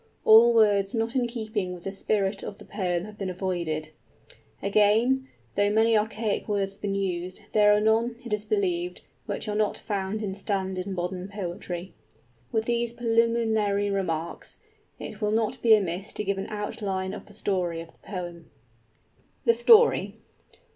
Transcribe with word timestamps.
All 0.25 0.55
words 0.55 0.95
not 0.95 1.15
in 1.15 1.27
keeping 1.27 1.73
with 1.75 1.83
the 1.83 1.91
spirit 1.91 2.41
of 2.41 2.57
the 2.57 2.65
poem 2.65 3.05
have 3.05 3.19
been 3.19 3.29
avoided. 3.29 3.91
Again, 4.63 5.27
though 5.53 5.69
many 5.69 5.95
archaic 5.95 6.47
words 6.47 6.73
have 6.73 6.81
been 6.81 6.95
used, 6.95 7.41
there 7.51 7.71
are 7.71 7.79
none, 7.79 8.15
it 8.25 8.33
is 8.33 8.43
believed, 8.43 9.01
which 9.27 9.47
are 9.47 9.53
not 9.53 9.77
found 9.77 10.23
in 10.23 10.33
standard 10.33 10.87
modern 10.87 11.27
poetry. 11.29 11.93
[ix] 12.15 12.23
With 12.51 12.65
these 12.65 12.93
preliminary 12.93 13.91
remarks, 13.91 14.57
it 14.97 15.21
will 15.21 15.29
not 15.29 15.61
be 15.61 15.75
amiss 15.75 16.13
to 16.13 16.23
give 16.23 16.39
an 16.39 16.47
outline 16.49 17.13
of 17.13 17.27
the 17.27 17.33
story 17.33 17.79
of 17.79 17.89
the 17.91 17.99
poem. 17.99 18.49
_THE 19.45 19.53
STORY. 19.53 20.17